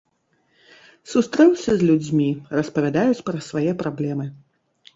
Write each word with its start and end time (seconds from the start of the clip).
Сустрэўся 1.11 1.75
з 1.77 1.81
людзьмі, 1.91 2.29
распавядаюць 2.61 3.23
пра 3.31 3.39
свае 3.51 3.69
праблемы. 3.87 4.25